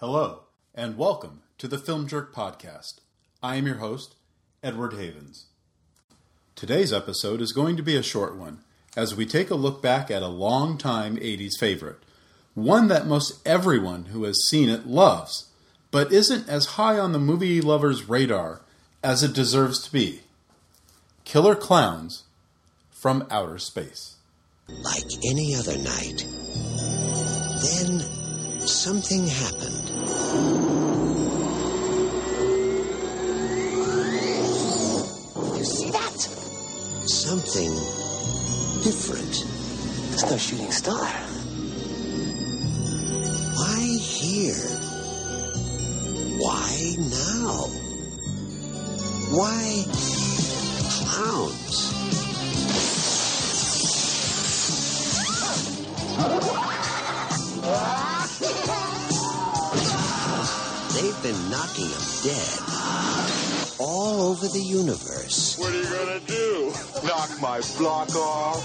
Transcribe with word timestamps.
Hello, 0.00 0.42
and 0.76 0.96
welcome 0.96 1.42
to 1.58 1.66
the 1.66 1.76
Film 1.76 2.06
Jerk 2.06 2.32
Podcast. 2.32 3.00
I 3.42 3.56
am 3.56 3.66
your 3.66 3.78
host, 3.78 4.14
Edward 4.62 4.92
Havens. 4.92 5.46
Today's 6.54 6.92
episode 6.92 7.40
is 7.40 7.50
going 7.50 7.76
to 7.76 7.82
be 7.82 7.96
a 7.96 8.02
short 8.04 8.36
one 8.36 8.60
as 8.96 9.16
we 9.16 9.26
take 9.26 9.50
a 9.50 9.56
look 9.56 9.82
back 9.82 10.08
at 10.08 10.22
a 10.22 10.28
long-time 10.28 11.16
80s 11.16 11.58
favorite, 11.58 11.98
one 12.54 12.86
that 12.86 13.08
most 13.08 13.44
everyone 13.44 14.04
who 14.04 14.22
has 14.22 14.46
seen 14.48 14.68
it 14.68 14.86
loves, 14.86 15.48
but 15.90 16.12
isn't 16.12 16.48
as 16.48 16.76
high 16.76 16.96
on 16.96 17.10
the 17.10 17.18
movie 17.18 17.60
lover's 17.60 18.08
radar 18.08 18.60
as 19.02 19.24
it 19.24 19.32
deserves 19.32 19.82
to 19.82 19.92
be 19.92 20.20
Killer 21.24 21.56
Klowns 21.56 22.22
from 22.88 23.26
Outer 23.32 23.58
Space. 23.58 24.14
Like 24.68 25.10
any 25.28 25.56
other 25.56 25.76
night. 25.76 26.24
Then 27.60 28.17
something 28.68 29.26
happened. 29.26 29.88
You 35.56 35.64
see 35.64 35.90
that? 35.90 36.20
Something 37.08 37.70
different. 38.84 39.46
It's 40.12 40.30
no 40.30 40.36
shooting 40.36 40.70
star. 40.70 41.06
Why 43.56 43.80
here? 44.00 44.54
Why 46.38 46.96
now? 46.98 47.68
Why 49.30 49.84
clowns? 50.90 51.87
Over 64.48 64.56
the 64.56 64.64
universe. 64.64 65.58
What 65.58 65.74
are 65.74 65.76
you 65.76 65.84
gonna 65.84 66.20
do? 66.20 66.72
Knock 67.04 67.30
my 67.42 67.60
block 67.76 68.16
off? 68.16 68.62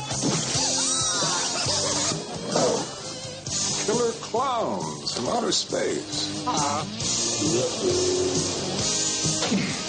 Killer 3.85 4.13
Klowns 4.21 5.13
from 5.13 5.27
outer 5.27 5.51
space. 5.51 6.29
Maybe 9.51 9.82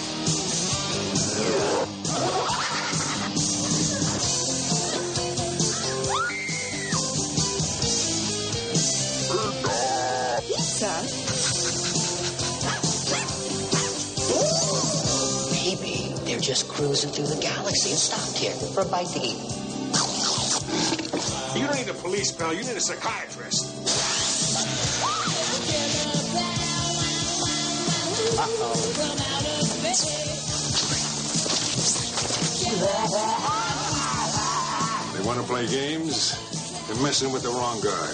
just 16.45 16.67
cruising 16.67 17.09
through 17.09 17.25
the 17.25 17.41
galaxy 17.41 17.89
and 17.89 17.97
stopped 17.97 18.37
here 18.37 18.51
for 18.51 18.81
a 18.81 18.85
bite 18.85 19.07
to 19.07 19.19
eat. 19.19 19.41
You 21.57 21.65
don't 21.65 21.75
need 21.75 21.89
a 21.89 21.93
police 21.95 22.31
pal, 22.31 22.53
you 22.53 22.63
need 22.63 22.77
a 22.77 22.79
psychiatrist. 22.79 23.65
They 35.13 35.25
want 35.25 35.39
to 35.39 35.45
play 35.47 35.65
games? 35.65 36.37
They're 36.87 37.01
messing 37.01 37.31
with 37.31 37.41
the 37.41 37.49
wrong 37.49 37.81
guy. 37.81 38.13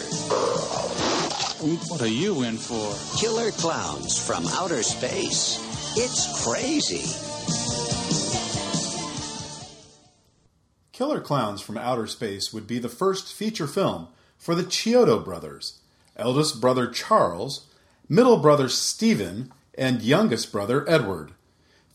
What 1.90 2.02
are 2.02 2.08
you 2.08 2.44
in 2.44 2.56
for? 2.56 2.96
Killer 3.20 3.52
Klowns 3.52 4.26
from 4.26 4.48
outer 4.48 4.84
space. 4.84 5.60
It's 5.98 6.46
crazy. 6.46 7.31
Killer 11.02 11.20
Klowns 11.20 11.64
from 11.64 11.80
Outer 11.80 12.06
Space 12.06 12.54
would 12.54 12.68
be 12.68 12.78
the 12.78 12.88
first 12.88 13.34
feature 13.34 13.66
film 13.66 14.10
for 14.38 14.54
the 14.54 14.62
Chiodo 14.62 15.26
brothers, 15.26 15.80
eldest 16.16 16.62
brother 16.62 16.86
Charles, 16.86 17.66
middle 18.08 18.38
brother 18.38 18.70
Stephen, 18.70 19.52
and 19.74 20.04
youngest 20.04 20.52
brother 20.52 20.88
Edward. 20.88 21.32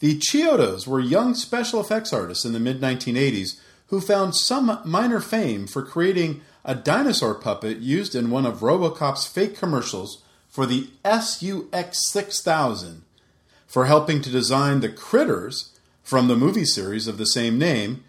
The 0.00 0.19
Chiodos 0.19 0.89
were 0.89 0.99
young 0.99 1.37
special 1.37 1.81
effects 1.81 2.12
artists 2.12 2.45
in 2.45 2.53
the 2.53 2.59
mid 2.59 2.81
1980s 2.81 3.61
who 3.91 4.00
found 4.00 4.34
some 4.34 4.81
minor 4.84 5.21
fame 5.21 5.69
for 5.69 5.84
creating 5.84 6.41
a 6.65 6.75
dinosaur 6.75 7.37
puppet 7.37 7.78
used 7.78 8.16
in 8.16 8.28
one 8.28 8.45
of 8.45 8.59
Robocop's 8.59 9.25
fake 9.25 9.56
commercials 9.56 10.25
for 10.49 10.66
the 10.66 10.91
SUX 11.05 12.11
6000, 12.11 13.03
for 13.69 13.87
helping 13.87 14.21
to 14.22 14.31
design 14.31 14.81
the 14.81 14.89
Critters 14.89 15.78
from 16.03 16.27
the 16.27 16.34
movie 16.34 16.65
series 16.65 17.06
of 17.06 17.19
the 17.19 17.27
same 17.27 17.56
name, 17.56 18.03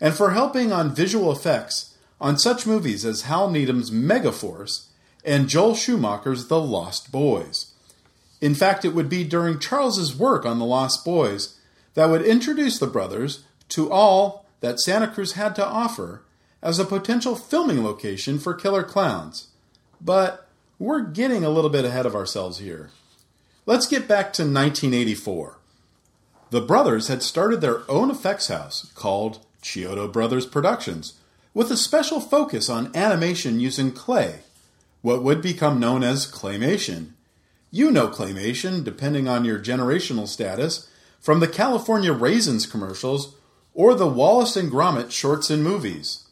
and 0.00 0.14
for 0.14 0.30
helping 0.30 0.72
on 0.72 0.94
visual 0.94 1.30
effects 1.30 1.96
on 2.20 2.38
such 2.38 2.66
movies 2.66 3.04
as 3.04 3.22
Hal 3.22 3.50
Needham's 3.50 3.90
Megaforce 3.90 4.86
and 5.24 5.48
Joel 5.48 5.74
Schumacher's 5.74 6.48
The 6.48 6.60
Lost 6.60 7.10
Boys. 7.10 7.72
In 8.40 8.54
fact, 8.54 8.84
it 8.84 8.94
would 8.94 9.08
be 9.08 9.24
during 9.24 9.58
Charles's 9.58 10.14
work 10.14 10.44
on 10.44 10.58
The 10.58 10.64
Lost 10.64 11.04
Boys 11.04 11.58
that 11.94 12.10
would 12.10 12.22
introduce 12.22 12.78
the 12.78 12.86
brothers 12.86 13.44
to 13.70 13.90
all 13.90 14.44
that 14.60 14.80
Santa 14.80 15.08
Cruz 15.08 15.32
had 15.32 15.54
to 15.56 15.66
offer 15.66 16.22
as 16.62 16.78
a 16.78 16.84
potential 16.84 17.36
filming 17.36 17.84
location 17.84 18.38
for 18.38 18.54
Killer 18.54 18.82
Klowns. 18.82 19.48
But 20.00 20.48
we're 20.78 21.02
getting 21.02 21.44
a 21.44 21.50
little 21.50 21.70
bit 21.70 21.84
ahead 21.84 22.06
of 22.06 22.14
ourselves 22.14 22.58
here. 22.58 22.90
Let's 23.66 23.86
get 23.86 24.08
back 24.08 24.32
to 24.34 24.42
1984. 24.42 25.58
The 26.50 26.60
brothers 26.60 27.08
had 27.08 27.22
started 27.22 27.60
their 27.60 27.88
own 27.90 28.10
effects 28.10 28.48
house 28.48 28.90
called 28.94 29.44
Chiodo 29.64 30.12
Brothers 30.12 30.46
Productions, 30.46 31.14
with 31.52 31.72
a 31.72 31.76
special 31.76 32.20
focus 32.20 32.70
on 32.70 32.94
animation 32.94 33.58
using 33.58 33.90
clay, 33.90 34.40
what 35.02 35.22
would 35.24 35.42
become 35.42 35.80
known 35.80 36.04
as 36.04 36.30
claymation. 36.30 37.14
You 37.70 37.90
know 37.90 38.06
claymation, 38.06 38.84
depending 38.84 39.26
on 39.26 39.44
your 39.44 39.58
generational 39.58 40.28
status, 40.28 40.88
from 41.20 41.40
the 41.40 41.48
California 41.48 42.12
Raisins 42.12 42.66
commercials 42.66 43.34
or 43.72 43.94
the 43.94 44.06
Wallace 44.06 44.56
and 44.56 44.70
Gromit 44.70 45.10
shorts 45.10 45.50
and 45.50 45.64
movies. 45.64 46.24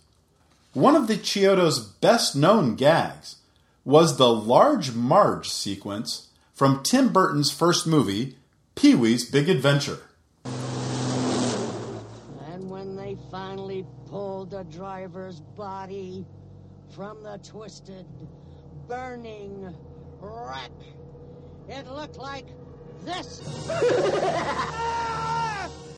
One 0.75 0.94
of 0.94 1.09
the 1.09 1.16
Chiodo's 1.16 1.81
best 1.81 2.37
known 2.37 2.76
gags 2.76 3.37
was 3.84 4.16
the 4.16 4.32
Large 4.32 4.93
Marge 4.93 5.49
sequence 5.49 6.28
from 6.54 6.82
Tim 6.82 7.12
Burton's 7.12 7.50
first 7.50 7.87
movie, 7.87 8.37
Pee 8.75 8.94
Wee's 8.94 9.28
Big 9.28 9.49
Adventure. 9.49 9.99
And 12.47 12.70
when 12.70 12.94
they 12.94 13.19
finally 13.31 13.84
the 14.45 14.65
driver's 14.65 15.41
body 15.41 16.25
from 16.95 17.23
the 17.23 17.39
twisted, 17.39 18.07
burning 18.87 19.75
wreck, 20.21 20.71
it 21.69 21.87
looked 21.89 22.17
like 22.17 22.47
this. 23.05 23.41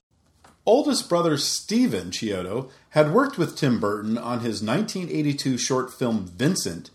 Oldest 0.67 1.11
brother 1.11 1.37
Stephen 1.37 2.11
Chiodo 2.11 2.71
had 2.91 3.13
worked 3.13 3.37
with 3.37 3.57
Tim 3.57 3.81
Burton 3.81 4.17
on 4.17 4.41
his 4.41 4.63
1982 4.63 5.59
short 5.59 5.93
film 5.93 6.27
Vincent 6.27 6.91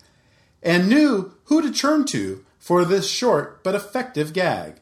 and 0.63 0.89
knew 0.89 1.33
who 1.45 1.61
to 1.61 1.71
turn 1.71 2.05
to 2.05 2.43
for 2.57 2.83
this 2.83 3.09
short 3.09 3.63
but 3.63 3.75
effective 3.75 4.33
gag. 4.33 4.79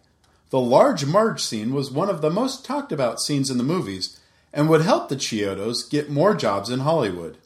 The 0.50 0.60
large 0.60 1.06
Marge 1.06 1.44
scene 1.44 1.74
was 1.74 1.92
one 1.92 2.10
of 2.10 2.22
the 2.22 2.30
most 2.30 2.64
talked 2.64 2.94
about 2.94 3.20
scenes 3.20 3.50
in 3.50 3.58
the 3.58 3.64
movies 3.64 4.18
and 4.58 4.68
would 4.68 4.82
help 4.82 5.08
the 5.08 5.16
Chiodos 5.16 5.88
get 5.88 6.10
more 6.10 6.34
jobs 6.34 6.72
in 6.72 6.80
Hollywood. 6.80 7.38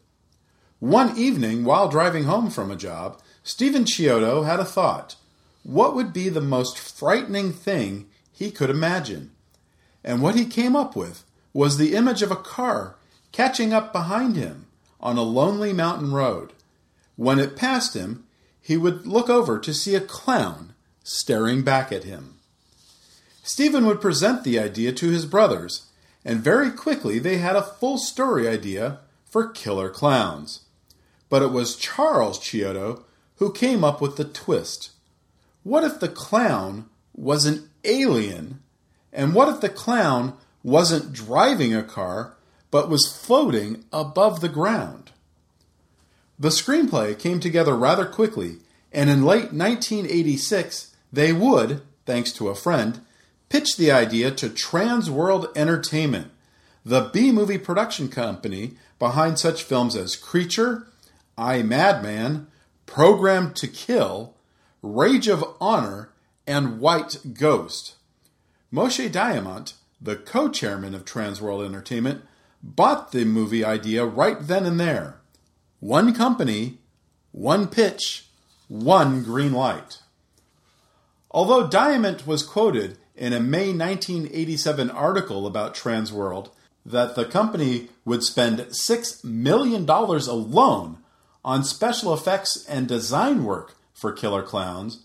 One 0.79 1.17
evening, 1.17 1.65
while 1.65 1.89
driving 1.89 2.23
home 2.23 2.49
from 2.49 2.71
a 2.71 2.77
job, 2.77 3.21
Stephen 3.43 3.83
Chiodo 3.83 4.45
had 4.45 4.61
a 4.61 4.65
thought. 4.65 5.17
What 5.63 5.93
would 5.93 6.13
be 6.13 6.29
the 6.29 6.39
most 6.39 6.79
frightening 6.79 7.51
thing 7.51 8.07
he 8.31 8.49
could 8.49 8.69
imagine? 8.69 9.31
And 10.05 10.21
what 10.21 10.35
he 10.35 10.45
came 10.45 10.73
up 10.73 10.95
with 10.95 11.25
was 11.51 11.77
the 11.77 11.95
image 11.95 12.21
of 12.21 12.31
a 12.31 12.35
car 12.37 12.95
catching 13.33 13.73
up 13.73 13.91
behind 13.91 14.37
him 14.37 14.67
on 15.01 15.17
a 15.17 15.21
lonely 15.21 15.73
mountain 15.73 16.13
road. 16.13 16.53
When 17.17 17.39
it 17.39 17.57
passed 17.57 17.93
him, 17.93 18.23
he 18.61 18.77
would 18.77 19.05
look 19.05 19.29
over 19.29 19.59
to 19.59 19.73
see 19.73 19.95
a 19.95 19.99
clown 19.99 20.73
staring 21.03 21.63
back 21.63 21.91
at 21.91 22.05
him. 22.05 22.35
Stephen 23.43 23.85
would 23.85 23.99
present 23.99 24.45
the 24.45 24.57
idea 24.57 24.93
to 24.93 25.09
his 25.09 25.25
brothers, 25.25 25.90
and 26.23 26.39
very 26.39 26.71
quickly 26.71 27.19
they 27.19 27.38
had 27.38 27.56
a 27.56 27.63
full 27.63 27.97
story 27.97 28.47
idea 28.47 29.00
for 29.25 29.47
Killer 29.47 29.89
Klowns. 29.89 30.62
But 31.29 31.41
it 31.41 31.51
was 31.51 31.75
Charles 31.75 32.39
Chiodo 32.39 33.03
who 33.38 33.51
came 33.51 33.83
up 33.83 34.01
with 34.01 34.18
the 34.18 34.25
twist. 34.25 34.91
What 35.63 35.83
if 35.83 36.00
the 36.00 36.09
clown 36.09 36.85
was 37.15 37.45
an 37.45 37.69
alien? 37.83 38.62
And 39.13 39.33
what 39.33 39.50
if 39.50 39.62
the 39.62 39.69
clown 39.69 40.33
wasn't 40.63 41.13
driving 41.13 41.73
a 41.73 41.83
car, 41.83 42.35
but 42.69 42.89
was 42.89 43.12
floating 43.12 43.83
above 43.91 44.41
the 44.41 44.50
ground? 44.50 45.12
The 46.38 46.50
screenplay 46.50 47.17
came 47.17 47.39
together 47.39 47.75
rather 47.75 48.06
quickly, 48.06 48.57
and 48.91 49.09
in 49.09 49.24
late 49.24 49.53
1986, 49.53 50.95
they 51.12 51.33
would, 51.33 51.81
thanks 52.06 52.31
to 52.33 52.50
a 52.50 52.56
friend, 52.56 53.01
pitch 53.51 53.75
the 53.75 53.92
idea 53.92 54.31
to 54.31 54.48
Transworld 54.48 55.51
Entertainment, 55.57 56.31
the 56.86 57.09
B 57.12 57.33
movie 57.33 57.57
production 57.57 58.07
company 58.07 58.75
behind 58.98 59.39
such 59.39 59.63
films 59.63 59.94
as 59.94 60.15
Creature, 60.15 60.88
I 61.38 61.62
Madman, 61.62 62.48
Programmed 62.86 63.57
to 63.57 63.68
Kill, 63.68 64.36
Rage 64.81 65.27
of 65.27 65.44
Honor, 65.59 66.13
and 66.48 66.80
White 66.80 67.18
Ghost. 67.33 67.95
Moshe 68.71 69.12
Diamant, 69.12 69.74
the 70.00 70.15
co 70.15 70.48
chairman 70.48 70.95
of 70.95 71.03
Transworld 71.03 71.65
Entertainment, 71.65 72.21
bought 72.63 73.12
the 73.12 73.25
movie 73.25 73.65
idea 73.65 74.06
right 74.06 74.38
then 74.39 74.65
and 74.65 74.80
there. 74.80 75.19
One 75.81 76.13
company, 76.13 76.77
one 77.33 77.68
pitch, 77.68 78.27
one 78.69 79.24
green 79.24 79.51
light. 79.51 79.98
Although 81.30 81.68
Diamant 81.68 82.25
was 82.25 82.44
quoted 82.44 82.98
in 83.21 83.33
a 83.33 83.39
May 83.39 83.71
1987 83.71 84.89
article 84.89 85.45
about 85.45 85.75
Transworld 85.75 86.50
that 86.83 87.13
the 87.13 87.23
company 87.23 87.89
would 88.03 88.23
spend 88.23 88.57
$6 88.57 89.23
million 89.23 89.88
alone 89.88 90.97
on 91.45 91.63
special 91.63 92.15
effects 92.15 92.65
and 92.65 92.88
design 92.88 93.44
work 93.44 93.75
for 93.94 94.12
Killer 94.12 94.41
Klowns, 94.41 95.01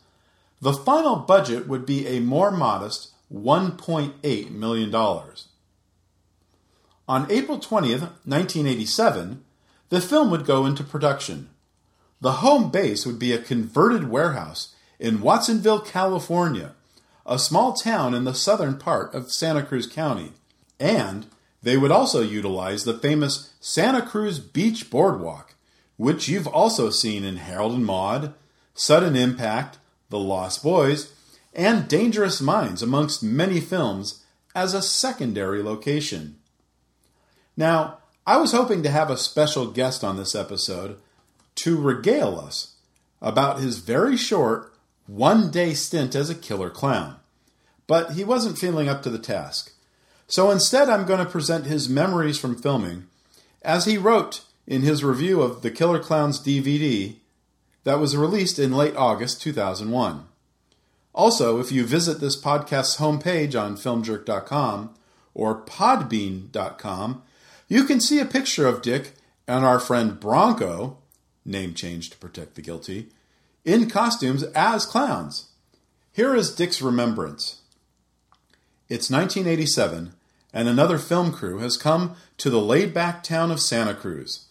the 0.62 0.72
final 0.72 1.16
budget 1.16 1.68
would 1.68 1.84
be 1.84 2.06
a 2.06 2.20
more 2.20 2.50
modest 2.50 3.10
$1.8 3.30 4.50
million. 4.50 4.94
On 4.94 5.36
April 7.30 7.58
20th, 7.58 8.00
1987, 8.24 9.44
the 9.90 10.00
film 10.00 10.30
would 10.30 10.46
go 10.46 10.64
into 10.64 10.82
production. 10.82 11.50
The 12.22 12.32
home 12.32 12.70
base 12.70 13.04
would 13.04 13.18
be 13.18 13.34
a 13.34 13.38
converted 13.38 14.08
warehouse 14.08 14.74
in 14.98 15.20
Watsonville, 15.20 15.80
California, 15.80 16.72
a 17.26 17.38
small 17.38 17.72
town 17.72 18.14
in 18.14 18.24
the 18.24 18.34
southern 18.34 18.78
part 18.78 19.12
of 19.12 19.32
Santa 19.32 19.62
Cruz 19.62 19.86
County, 19.86 20.32
and 20.78 21.26
they 21.62 21.76
would 21.76 21.90
also 21.90 22.22
utilize 22.22 22.84
the 22.84 22.96
famous 22.96 23.52
Santa 23.60 24.00
Cruz 24.00 24.38
Beach 24.38 24.88
Boardwalk, 24.88 25.54
which 25.96 26.28
you've 26.28 26.46
also 26.46 26.90
seen 26.90 27.24
in 27.24 27.36
Harold 27.36 27.72
and 27.74 27.84
Maude, 27.84 28.32
Sudden 28.74 29.16
Impact, 29.16 29.78
The 30.08 30.18
Lost 30.18 30.62
Boys, 30.62 31.12
and 31.52 31.88
Dangerous 31.88 32.40
Minds, 32.40 32.82
amongst 32.82 33.22
many 33.22 33.60
films, 33.60 34.22
as 34.54 34.72
a 34.72 34.82
secondary 34.82 35.62
location. 35.62 36.36
Now, 37.56 37.98
I 38.26 38.36
was 38.36 38.52
hoping 38.52 38.82
to 38.82 38.90
have 38.90 39.10
a 39.10 39.16
special 39.16 39.66
guest 39.66 40.04
on 40.04 40.16
this 40.16 40.34
episode 40.34 40.98
to 41.56 41.80
regale 41.80 42.38
us 42.38 42.74
about 43.20 43.60
his 43.60 43.78
very 43.78 44.16
short 44.16 44.72
one 45.06 45.50
day 45.50 45.74
stint 45.74 46.14
as 46.14 46.30
a 46.30 46.34
killer 46.34 46.70
clown, 46.70 47.16
but 47.86 48.12
he 48.12 48.24
wasn't 48.24 48.58
feeling 48.58 48.88
up 48.88 49.02
to 49.02 49.10
the 49.10 49.18
task. 49.18 49.72
So 50.26 50.50
instead, 50.50 50.88
I'm 50.88 51.06
going 51.06 51.24
to 51.24 51.30
present 51.30 51.66
his 51.66 51.88
memories 51.88 52.38
from 52.38 52.56
filming 52.56 53.06
as 53.62 53.84
he 53.84 53.96
wrote 53.96 54.42
in 54.66 54.82
his 54.82 55.04
review 55.04 55.42
of 55.42 55.62
The 55.62 55.70
Killer 55.70 56.00
Klowns 56.00 56.40
DVD 56.40 57.16
that 57.84 58.00
was 58.00 58.16
released 58.16 58.58
in 58.58 58.72
late 58.72 58.96
August 58.96 59.40
2001. 59.42 60.26
Also, 61.14 61.60
if 61.60 61.70
you 61.70 61.86
visit 61.86 62.20
this 62.20 62.40
podcast's 62.40 62.96
homepage 62.96 63.58
on 63.60 63.76
filmjerk.com 63.76 64.94
or 65.34 65.62
podbean.com, 65.62 67.22
you 67.68 67.84
can 67.84 68.00
see 68.00 68.18
a 68.18 68.26
picture 68.26 68.66
of 68.66 68.82
Dick 68.82 69.12
and 69.46 69.64
our 69.64 69.78
friend 69.78 70.18
Bronco, 70.18 70.98
name 71.44 71.74
changed 71.74 72.12
to 72.12 72.18
protect 72.18 72.56
the 72.56 72.62
guilty, 72.62 73.08
in 73.66 73.90
costumes 73.90 74.44
as 74.54 74.86
clowns. 74.86 75.48
Here 76.12 76.34
is 76.34 76.54
Dick's 76.54 76.80
remembrance. 76.80 77.60
It's 78.88 79.10
1987, 79.10 80.12
and 80.54 80.68
another 80.68 80.96
film 80.96 81.32
crew 81.32 81.58
has 81.58 81.76
come 81.76 82.14
to 82.38 82.48
the 82.48 82.60
laid 82.60 82.94
back 82.94 83.22
town 83.24 83.50
of 83.50 83.60
Santa 83.60 83.92
Cruz. 83.92 84.46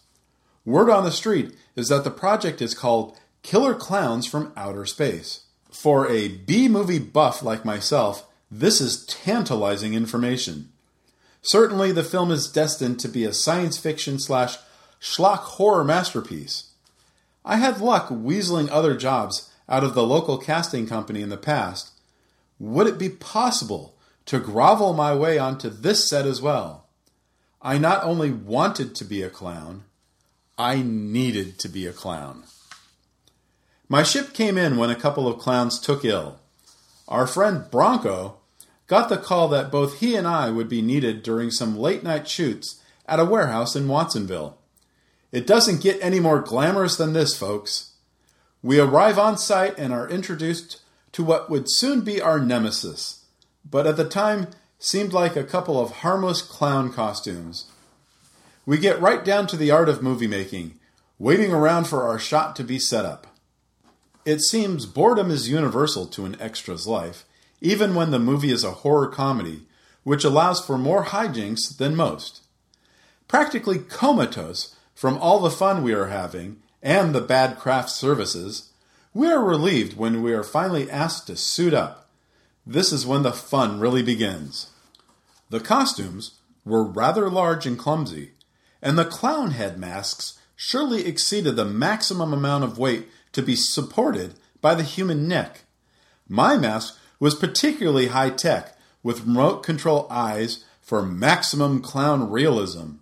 Word 0.64 0.90
on 0.90 1.04
the 1.04 1.10
street 1.10 1.56
is 1.74 1.88
that 1.88 2.04
the 2.04 2.10
project 2.10 2.60
is 2.60 2.74
called 2.74 3.18
Killer 3.42 3.74
Klowns 3.74 4.28
from 4.28 4.52
Outer 4.56 4.84
Space. 4.84 5.44
For 5.70 6.08
a 6.08 6.28
B 6.28 6.68
movie 6.68 6.98
buff 6.98 7.42
like 7.42 7.64
myself, 7.64 8.26
this 8.50 8.80
is 8.80 9.06
tantalizing 9.06 9.94
information. 9.94 10.70
Certainly, 11.42 11.92
the 11.92 12.04
film 12.04 12.30
is 12.30 12.50
destined 12.50 13.00
to 13.00 13.08
be 13.08 13.24
a 13.24 13.32
science 13.32 13.78
fiction 13.78 14.18
slash 14.18 14.58
schlock 15.00 15.40
horror 15.40 15.84
masterpiece. 15.84 16.65
I 17.48 17.56
had 17.56 17.80
luck 17.80 18.08
weaseling 18.08 18.68
other 18.72 18.96
jobs 18.96 19.52
out 19.68 19.84
of 19.84 19.94
the 19.94 20.04
local 20.04 20.36
casting 20.36 20.88
company 20.88 21.22
in 21.22 21.28
the 21.28 21.36
past. 21.36 21.92
Would 22.58 22.88
it 22.88 22.98
be 22.98 23.08
possible 23.08 23.94
to 24.26 24.40
grovel 24.40 24.92
my 24.92 25.14
way 25.14 25.38
onto 25.38 25.70
this 25.70 26.08
set 26.08 26.26
as 26.26 26.42
well? 26.42 26.88
I 27.62 27.78
not 27.78 28.02
only 28.02 28.32
wanted 28.32 28.96
to 28.96 29.04
be 29.04 29.22
a 29.22 29.30
clown, 29.30 29.84
I 30.58 30.82
needed 30.82 31.60
to 31.60 31.68
be 31.68 31.86
a 31.86 31.92
clown. 31.92 32.44
My 33.88 34.02
ship 34.02 34.32
came 34.32 34.58
in 34.58 34.76
when 34.76 34.90
a 34.90 34.96
couple 34.96 35.28
of 35.28 35.38
clowns 35.38 35.78
took 35.78 36.04
ill. 36.04 36.40
Our 37.06 37.28
friend 37.28 37.70
Bronco 37.70 38.38
got 38.88 39.08
the 39.08 39.16
call 39.16 39.46
that 39.48 39.70
both 39.70 40.00
he 40.00 40.16
and 40.16 40.26
I 40.26 40.50
would 40.50 40.68
be 40.68 40.82
needed 40.82 41.22
during 41.22 41.52
some 41.52 41.78
late 41.78 42.02
night 42.02 42.26
shoots 42.26 42.80
at 43.06 43.20
a 43.20 43.24
warehouse 43.24 43.76
in 43.76 43.86
Watsonville. 43.86 44.58
It 45.36 45.46
doesn't 45.46 45.82
get 45.82 45.98
any 46.00 46.18
more 46.18 46.40
glamorous 46.40 46.96
than 46.96 47.12
this, 47.12 47.36
folks. 47.36 47.92
We 48.62 48.80
arrive 48.80 49.18
on 49.18 49.36
site 49.36 49.78
and 49.78 49.92
are 49.92 50.08
introduced 50.08 50.80
to 51.12 51.22
what 51.22 51.50
would 51.50 51.70
soon 51.70 52.00
be 52.00 52.22
our 52.22 52.40
nemesis, 52.40 53.26
but 53.62 53.86
at 53.86 53.98
the 53.98 54.08
time 54.08 54.46
seemed 54.78 55.12
like 55.12 55.36
a 55.36 55.44
couple 55.44 55.78
of 55.78 55.96
harmless 55.96 56.40
clown 56.40 56.90
costumes. 56.90 57.66
We 58.64 58.78
get 58.78 58.98
right 58.98 59.22
down 59.22 59.46
to 59.48 59.58
the 59.58 59.70
art 59.70 59.90
of 59.90 60.02
movie 60.02 60.26
making, 60.26 60.80
waiting 61.18 61.52
around 61.52 61.86
for 61.86 62.04
our 62.04 62.18
shot 62.18 62.56
to 62.56 62.64
be 62.64 62.78
set 62.78 63.04
up. 63.04 63.26
It 64.24 64.40
seems 64.40 64.86
boredom 64.86 65.30
is 65.30 65.50
universal 65.50 66.06
to 66.06 66.24
an 66.24 66.36
extra's 66.36 66.86
life, 66.86 67.26
even 67.60 67.94
when 67.94 68.10
the 68.10 68.18
movie 68.18 68.52
is 68.52 68.64
a 68.64 68.70
horror 68.70 69.08
comedy, 69.08 69.66
which 70.02 70.24
allows 70.24 70.64
for 70.64 70.78
more 70.78 71.04
hijinks 71.04 71.76
than 71.76 71.94
most. 71.94 72.40
Practically 73.28 73.80
comatose 73.80 74.74
from 74.96 75.18
all 75.18 75.40
the 75.40 75.50
fun 75.50 75.82
we 75.82 75.92
are 75.92 76.06
having 76.06 76.56
and 76.82 77.14
the 77.14 77.20
bad 77.20 77.58
craft 77.58 77.90
services, 77.90 78.72
we 79.12 79.28
are 79.28 79.44
relieved 79.44 79.96
when 79.96 80.22
we 80.22 80.32
are 80.32 80.42
finally 80.42 80.90
asked 80.90 81.26
to 81.26 81.36
suit 81.36 81.74
up. 81.74 82.08
This 82.66 82.92
is 82.92 83.06
when 83.06 83.22
the 83.22 83.32
fun 83.32 83.78
really 83.78 84.02
begins. 84.02 84.70
The 85.50 85.60
costumes 85.60 86.38
were 86.64 86.82
rather 86.82 87.28
large 87.28 87.66
and 87.66 87.78
clumsy, 87.78 88.32
and 88.80 88.96
the 88.96 89.04
clown 89.04 89.50
head 89.50 89.78
masks 89.78 90.38
surely 90.56 91.06
exceeded 91.06 91.56
the 91.56 91.66
maximum 91.66 92.32
amount 92.32 92.64
of 92.64 92.78
weight 92.78 93.06
to 93.32 93.42
be 93.42 93.54
supported 93.54 94.34
by 94.62 94.74
the 94.74 94.82
human 94.82 95.28
neck. 95.28 95.64
My 96.26 96.56
mask 96.56 96.98
was 97.20 97.34
particularly 97.34 98.08
high 98.08 98.30
tech, 98.30 98.78
with 99.02 99.20
remote 99.20 99.62
control 99.62 100.06
eyes 100.10 100.64
for 100.80 101.02
maximum 101.02 101.82
clown 101.82 102.30
realism. 102.30 102.92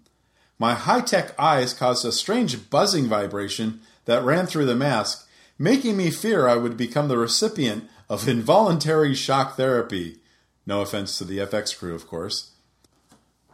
My 0.59 0.75
high 0.75 1.01
tech 1.01 1.39
eyes 1.39 1.75
caused 1.75 2.05
a 2.05 2.13
strange 2.13 2.71
buzzing 2.71 3.07
vibration 3.07 3.81
that 4.05 4.23
ran 4.23 4.47
through 4.47 4.67
the 4.67 4.77
mask, 4.77 5.29
making 5.59 5.97
me 5.97 6.11
fear 6.11 6.47
I 6.47 6.57
would 6.57 6.77
become 6.77 7.09
the 7.09 7.19
recipient 7.19 7.89
of 8.09 8.29
involuntary 8.29 9.15
shock 9.15 9.57
therapy. 9.57 10.19
No 10.67 10.81
offense 10.81 11.19
to 11.19 11.25
the 11.25 11.39
FX 11.39 11.77
crew, 11.77 11.95
of 11.95 12.07
course. 12.07 12.53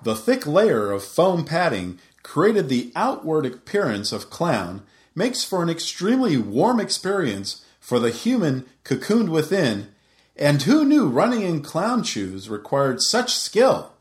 The 0.03 0.15
thick 0.15 0.47
layer 0.47 0.91
of 0.91 1.05
foam 1.05 1.45
padding 1.45 1.99
created 2.23 2.69
the 2.69 2.93
outward 2.95 3.47
appearance 3.47 4.13
of 4.13 4.31
clown, 4.31 4.83
makes 5.15 5.45
for 5.45 5.63
an 5.63 5.69
extremely 5.69 6.37
warm 6.37 6.81
experience 6.81 7.65
for 7.81 7.99
the 7.99 8.11
human 8.11 8.67
cocooned 8.85 9.31
within, 9.31 9.89
and 10.37 10.63
who 10.63 10.85
knew 10.85 11.09
running 11.09 11.43
in 11.43 11.63
clown 11.63 12.03
shoes 12.03 12.49
required 12.49 13.03
such 13.03 13.35
skill? 13.35 13.93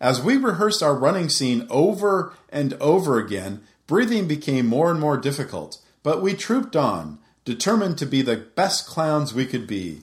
As 0.00 0.22
we 0.22 0.36
rehearsed 0.36 0.82
our 0.82 0.94
running 0.94 1.28
scene 1.28 1.66
over 1.70 2.32
and 2.50 2.74
over 2.74 3.18
again, 3.18 3.62
breathing 3.86 4.28
became 4.28 4.66
more 4.66 4.90
and 4.90 5.00
more 5.00 5.16
difficult, 5.16 5.80
but 6.04 6.22
we 6.22 6.34
trooped 6.34 6.76
on, 6.76 7.18
determined 7.44 7.98
to 7.98 8.06
be 8.06 8.22
the 8.22 8.36
best 8.36 8.86
clowns 8.86 9.34
we 9.34 9.44
could 9.44 9.66
be. 9.66 10.02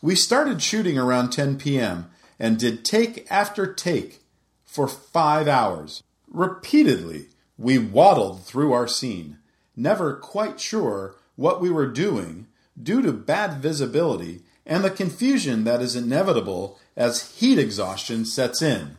We 0.00 0.14
started 0.14 0.62
shooting 0.62 0.96
around 0.96 1.30
10 1.30 1.58
p.m. 1.58 2.10
and 2.38 2.58
did 2.58 2.84
take 2.84 3.26
after 3.30 3.72
take 3.72 4.20
for 4.64 4.86
five 4.86 5.48
hours. 5.48 6.02
Repeatedly, 6.28 7.26
we 7.58 7.78
waddled 7.78 8.44
through 8.44 8.72
our 8.72 8.86
scene, 8.86 9.38
never 9.76 10.14
quite 10.14 10.60
sure 10.60 11.16
what 11.34 11.60
we 11.60 11.70
were 11.70 11.86
doing 11.86 12.46
due 12.80 13.02
to 13.02 13.12
bad 13.12 13.60
visibility 13.60 14.42
and 14.64 14.84
the 14.84 14.90
confusion 14.90 15.64
that 15.64 15.82
is 15.82 15.96
inevitable 15.96 16.78
as 16.96 17.32
heat 17.32 17.58
exhaustion 17.58 18.24
sets 18.24 18.62
in. 18.62 18.96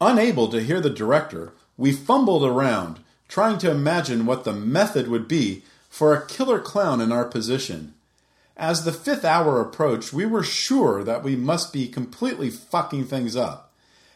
Unable 0.00 0.48
to 0.48 0.62
hear 0.62 0.80
the 0.80 0.90
director, 0.90 1.52
we 1.76 1.92
fumbled 1.92 2.44
around, 2.44 3.00
trying 3.28 3.58
to 3.58 3.70
imagine 3.70 4.24
what 4.24 4.44
the 4.44 4.52
method 4.52 5.08
would 5.08 5.28
be 5.28 5.62
for 5.90 6.14
a 6.14 6.26
killer 6.26 6.58
clown 6.58 7.00
in 7.00 7.12
our 7.12 7.24
position. 7.24 7.94
As 8.56 8.84
the 8.84 8.92
fifth 8.92 9.24
hour 9.24 9.60
approached, 9.60 10.12
we 10.12 10.24
were 10.24 10.42
sure 10.42 11.04
that 11.04 11.22
we 11.22 11.36
must 11.36 11.72
be 11.72 11.88
completely 11.88 12.50
fucking 12.50 13.06
things 13.06 13.36
up, 13.36 13.72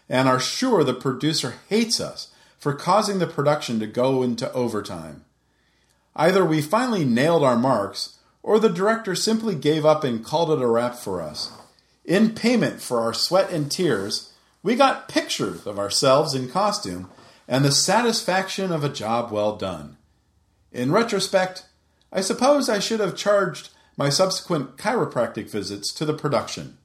and 0.09 0.29
are 0.29 0.41
sure 0.41 0.85
the 0.85 0.95
producer 0.95 1.55
hates 1.69 2.00
us 2.00 2.29
for 2.59 2.75
causing 2.75 3.19
the 3.19 3.26
production 3.26 3.79
to 3.81 3.87
go 3.87 4.23
into 4.23 4.50
overtime. 4.53 5.25
Either 6.17 6.45
we 6.45 6.62
finally 6.62 7.05
nailed 7.05 7.43
our 7.43 7.57
marks, 7.57 8.19
or 8.43 8.59
the 8.59 8.69
director 8.69 9.14
simply 9.14 9.55
gave 9.55 9.85
up 9.85 10.05
and 10.05 10.25
called 10.25 10.50
it 10.50 10.62
a 10.62 10.67
wrap 10.67 10.95
for 10.95 11.21
us. 11.21 11.50
In 12.05 12.35
payment 12.35 12.81
for 12.81 13.00
our 13.00 13.14
sweat 13.14 13.50
and 13.50 13.71
tears, 13.71 14.34
we 14.64 14.75
got 14.75 15.09
pictures 15.09 15.66
of 15.66 15.78
ourselves 15.78 16.35
in 16.35 16.49
costume 16.49 17.11
and 17.47 17.64
the 17.64 17.71
satisfaction 17.71 18.73
of 18.73 18.83
a 18.83 18.88
job 18.88 19.30
well 19.30 19.56
done. 19.56 19.99
In 20.73 20.90
retrospect, 20.90 21.66
I 22.11 22.23
suppose 22.23 22.68
I 22.68 22.78
should 22.78 22.99
have 22.99 23.14
charged 23.14 23.68
my 23.97 24.09
subsequent 24.09 24.78
chiropractic 24.78 25.50
visits 25.50 25.92
to 25.92 26.06
the 26.06 26.14
production. 26.14 26.78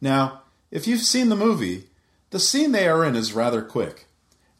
Now, 0.00 0.42
if 0.70 0.88
you've 0.88 1.02
seen 1.02 1.28
the 1.28 1.36
movie, 1.36 1.84
the 2.30 2.40
scene 2.40 2.72
they 2.72 2.88
are 2.88 3.04
in 3.04 3.14
is 3.14 3.34
rather 3.34 3.60
quick. 3.60 4.06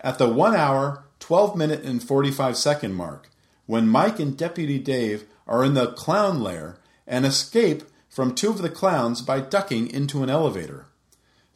At 0.02 0.18
the 0.18 0.28
1 0.28 0.54
hour, 0.54 1.04
12 1.18 1.56
minute, 1.56 1.82
and 1.82 2.02
45 2.02 2.58
second 2.58 2.92
mark, 2.92 3.30
when 3.64 3.88
Mike 3.88 4.20
and 4.20 4.36
Deputy 4.36 4.78
Dave 4.78 5.24
are 5.46 5.64
in 5.64 5.72
the 5.72 5.92
clown 5.92 6.42
lair 6.42 6.76
and 7.06 7.24
escape 7.24 7.84
from 8.10 8.34
two 8.34 8.50
of 8.50 8.60
the 8.60 8.68
clowns 8.68 9.22
by 9.22 9.40
ducking 9.40 9.88
into 9.88 10.22
an 10.22 10.28
elevator. 10.28 10.86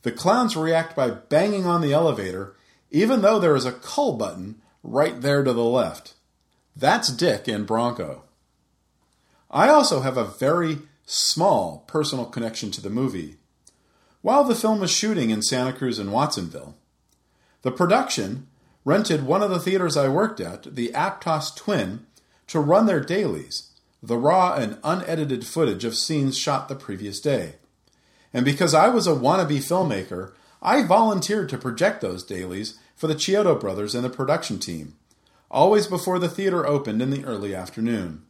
The 0.06 0.12
clowns 0.12 0.56
react 0.56 0.94
by 0.94 1.10
banging 1.10 1.66
on 1.66 1.80
the 1.80 1.92
elevator, 1.92 2.54
even 2.92 3.22
though 3.22 3.40
there 3.40 3.56
is 3.56 3.64
a 3.64 3.72
call 3.72 4.12
button 4.12 4.62
right 4.84 5.20
there 5.20 5.42
to 5.42 5.52
the 5.52 5.64
left. 5.64 6.14
That's 6.76 7.08
Dick 7.08 7.48
and 7.48 7.66
Bronco. 7.66 8.22
I 9.50 9.68
also 9.68 10.02
have 10.02 10.16
a 10.16 10.24
very 10.24 10.78
small 11.06 11.82
personal 11.88 12.26
connection 12.26 12.70
to 12.70 12.80
the 12.80 12.88
movie. 12.88 13.38
While 14.22 14.44
the 14.44 14.54
film 14.54 14.78
was 14.78 14.92
shooting 14.92 15.30
in 15.30 15.42
Santa 15.42 15.72
Cruz 15.72 15.98
and 15.98 16.12
Watsonville, 16.12 16.76
the 17.62 17.72
production 17.72 18.46
rented 18.84 19.24
one 19.24 19.42
of 19.42 19.50
the 19.50 19.58
theaters 19.58 19.96
I 19.96 20.06
worked 20.06 20.38
at, 20.38 20.76
the 20.76 20.92
Aptos 20.94 21.56
Twin, 21.56 22.06
to 22.46 22.60
run 22.60 22.86
their 22.86 23.00
dailies, 23.00 23.72
the 24.00 24.18
raw 24.18 24.54
and 24.54 24.78
unedited 24.84 25.44
footage 25.44 25.84
of 25.84 25.96
scenes 25.96 26.38
shot 26.38 26.68
the 26.68 26.76
previous 26.76 27.18
day. 27.18 27.56
And 28.36 28.44
because 28.44 28.74
I 28.74 28.88
was 28.88 29.06
a 29.06 29.12
wannabe 29.12 29.64
filmmaker, 29.64 30.32
I 30.60 30.82
volunteered 30.82 31.48
to 31.48 31.56
project 31.56 32.02
those 32.02 32.22
dailies 32.22 32.78
for 32.94 33.06
the 33.06 33.14
Chiodo 33.14 33.58
brothers 33.58 33.94
and 33.94 34.04
the 34.04 34.10
production 34.10 34.58
team, 34.58 34.94
always 35.50 35.86
before 35.86 36.18
the 36.18 36.28
theater 36.28 36.66
opened 36.66 37.00
in 37.00 37.08
the 37.08 37.24
early 37.24 37.54
afternoon. 37.54 38.26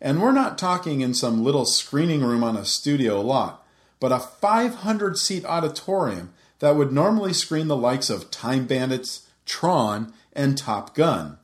And 0.00 0.20
we're 0.20 0.32
not 0.32 0.58
talking 0.58 1.02
in 1.02 1.14
some 1.14 1.44
little 1.44 1.66
screening 1.66 2.22
room 2.22 2.42
on 2.42 2.56
a 2.56 2.64
studio 2.64 3.20
lot, 3.20 3.64
but 4.00 4.10
a 4.10 4.18
500 4.18 5.16
seat 5.16 5.44
auditorium 5.44 6.32
that 6.58 6.74
would 6.74 6.90
normally 6.90 7.32
screen 7.32 7.68
the 7.68 7.76
likes 7.76 8.10
of 8.10 8.32
Time 8.32 8.66
Bandits, 8.66 9.28
Tron, 9.46 10.12
and 10.32 10.58
Top 10.58 10.96
Gun. 10.96 11.38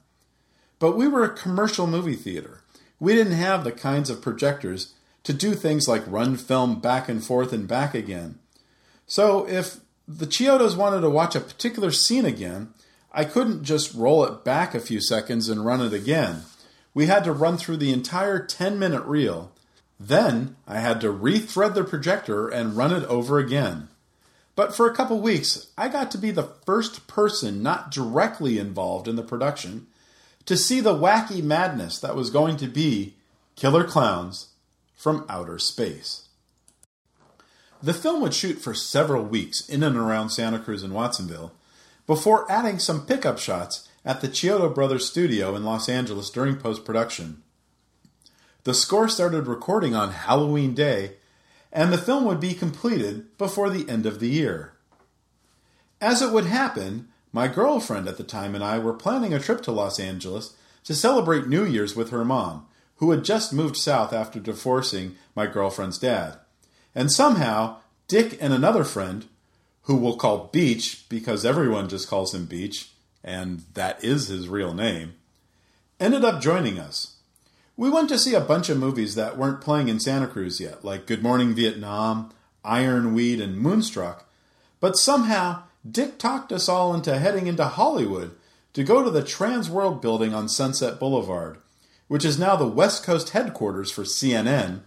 But 0.81 0.97
we 0.97 1.07
were 1.07 1.23
a 1.23 1.33
commercial 1.33 1.87
movie 1.87 2.17
theater. 2.17 2.63
We 2.99 3.15
didn't 3.15 3.35
have 3.35 3.63
the 3.63 3.71
kinds 3.71 4.11
of 4.11 4.21
projectors 4.21 4.95
to 5.25 5.33
do 5.33 5.55
things 5.55 5.89
like 5.89 6.03
run 6.07 6.37
film 6.37 6.81
back 6.81 7.09
and 7.09 7.25
forth 7.25 7.53
and 7.53 7.67
back 7.67 7.95
again. 7.95 8.39
So 9.07 9.49
if 9.49 9.79
the 10.07 10.27
Chiodos 10.27 10.77
wanted 10.77 11.01
to 11.01 11.11
watch 11.11 11.35
a 11.35 11.41
particular 11.41 11.91
scene 11.91 12.25
again, 12.25 12.73
I 13.13 13.25
couldn't 13.25 13.65
just 13.65 13.95
roll 13.95 14.25
it 14.25 14.45
back 14.45 14.75
a 14.75 14.81
few 14.81 15.01
seconds 15.01 15.49
and 15.49 15.65
run 15.65 15.81
it 15.81 15.93
again 15.93 16.43
we 16.95 17.07
had 17.07 17.25
to 17.25 17.33
run 17.33 17.59
through 17.59 17.79
the 17.79 17.93
entire 17.93 18.39
10 18.39 18.79
minute 18.79 19.05
reel. 19.05 19.53
Then 19.99 20.57
I 20.67 20.79
had 20.79 21.01
to 21.03 21.13
rethread 21.13 21.75
the 21.75 21.85
projector 21.85 22.49
and 22.49 22.77
run 22.77 22.93
it 22.93 23.05
over 23.07 23.39
again. 23.39 23.89
But 24.57 24.75
for 24.75 24.89
a 24.89 24.95
couple 24.95 25.21
weeks, 25.21 25.67
I 25.77 25.89
got 25.89 26.13
to 26.13 26.19
be 26.19 26.31
the 26.31 26.51
first 26.65 27.09
person 27.09 27.63
not 27.63 27.91
directly 27.91 28.59
involved 28.59 29.09
in 29.09 29.17
the 29.17 29.23
production 29.23 29.89
to 30.47 30.57
see 30.57 30.81
the 30.81 30.95
wacky 30.95 31.43
madness 31.43 31.99
that 31.99 32.15
was 32.15 32.31
going 32.31 32.57
to 32.59 32.69
be 32.69 33.15
Killer 33.57 33.85
Klowns 33.85 34.47
from 34.95 35.27
Outer 35.29 35.59
Space. 35.59 36.29
The 37.83 37.95
film 37.95 38.23
would 38.23 38.33
shoot 38.33 38.59
for 38.59 38.73
several 38.73 39.25
weeks 39.25 39.69
in 39.69 39.83
and 39.83 39.97
around 39.97 40.31
Santa 40.31 40.59
Cruz 40.59 40.83
and 40.83 40.95
Watsonville 40.95 41.53
before 42.07 42.51
adding 42.51 42.79
some 42.79 43.07
pickup 43.07 43.39
shots 43.39 43.89
at 44.05 44.21
the 44.21 44.29
Chiodo 44.29 44.75
Brothers 44.75 45.07
studio 45.07 45.55
in 45.55 45.65
Los 45.65 45.89
Angeles 45.89 46.31
during 46.31 46.57
post 46.57 46.85
production. 46.85 47.43
The 48.65 48.75
score 48.75 49.09
started 49.09 49.47
recording 49.47 49.95
on 49.95 50.13
Halloween 50.13 50.75
Day, 50.75 51.17
and 51.73 51.93
the 51.93 51.99
film 51.99 52.25
would 52.25 52.41
be 52.41 52.55
completed 52.55 53.37
before 53.37 53.69
the 53.69 53.89
end 53.91 54.07
of 54.07 54.21
the 54.21 54.29
year. 54.29 54.73
As 56.01 56.23
it 56.23 56.33
would 56.33 56.47
happen, 56.47 57.09
my 57.33 57.49
girlfriend 57.49 58.09
at 58.09 58.17
the 58.17 58.25
time 58.25 58.55
and 58.55 58.63
I 58.63 58.79
were 58.79 58.95
planning 58.95 59.35
a 59.35 59.41
trip 59.41 59.61
to 59.63 59.73
Los 59.73 59.99
Angeles 59.99 60.55
to 60.85 60.95
celebrate 60.95 61.49
New 61.49 61.65
Year's 61.65 61.97
with 61.97 62.11
her 62.11 62.25
mom, 62.25 62.67
who 62.97 63.11
had 63.11 63.25
just 63.25 63.53
moved 63.53 63.77
south 63.77 64.13
after 64.13 64.39
divorcing 64.39 65.17
my 65.35 65.47
girlfriend's 65.47 65.99
dad. 65.99 66.39
And 66.95 67.11
somehow, 67.11 67.79
Dick 68.09 68.39
and 68.41 68.53
another 68.53 68.85
friend, 68.85 69.27
who 69.83 69.97
we'll 69.97 70.17
call 70.17 70.49
Beach 70.53 71.09
because 71.09 71.45
everyone 71.45 71.89
just 71.89 72.09
calls 72.09 72.35
him 72.35 72.47
Beach, 72.47 72.91
and 73.23 73.65
that 73.75 74.03
is 74.03 74.29
his 74.29 74.49
real 74.49 74.73
name, 74.73 75.15
ended 75.99 76.25
up 76.25 76.41
joining 76.41 76.79
us. 76.79 77.17
We 77.77 77.91
went 77.91 78.09
to 78.11 78.19
see 78.19 78.35
a 78.35 78.41
bunch 78.41 78.69
of 78.69 78.79
movies 78.79 79.17
that 79.17 79.37
weren't 79.37 79.61
playing 79.61 79.89
in 79.89 79.99
Santa 79.99 80.29
Cruz 80.29 80.61
yet, 80.61 80.85
like 80.85 81.07
Good 81.07 81.23
Morning 81.23 81.55
Vietnam, 81.55 82.31
Ironweed, 82.65 83.41
and 83.41 83.59
Moonstruck, 83.59 84.29
but 84.81 84.97
somehow 84.97 85.65
Dick 85.89 86.19
talked 86.19 86.53
us 86.53 86.69
all 86.69 86.95
into 86.95 87.19
heading 87.19 87.47
into 87.47 87.65
Hollywood 87.65 88.37
to 88.73 88.85
go 88.85 89.03
to 89.03 89.11
the 89.11 89.23
Transworld 89.23 90.01
building 90.01 90.33
on 90.33 90.49
Sunset 90.49 90.99
Boulevard, 90.99 91.59
which 92.09 92.25
is 92.25 92.39
now 92.39 92.57
the 92.57 92.67
West 92.67 93.05
Coast 93.05 93.31
headquarters 93.31 93.91
for 93.91 94.03
CNN, 94.03 94.81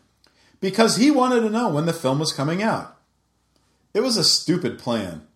because 0.59 0.97
he 0.97 1.12
wanted 1.12 1.41
to 1.41 1.50
know 1.50 1.69
when 1.69 1.86
the 1.86 1.93
film 1.93 2.19
was 2.19 2.33
coming 2.33 2.62
out. 2.62 2.97
It 3.93 4.01
was 4.01 4.17
a 4.17 4.24
stupid 4.24 4.79
plan. 4.79 5.27